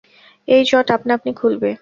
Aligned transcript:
এই 0.47 0.61
জট 0.69 0.87
আপনাআপনি 0.91 1.31
খুলবে। 1.33 1.71